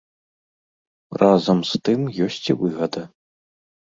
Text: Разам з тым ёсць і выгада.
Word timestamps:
Разам 1.21 1.57
з 1.73 1.81
тым 1.89 1.99
ёсць 2.29 2.43
і 2.55 2.59
выгада. 2.63 3.01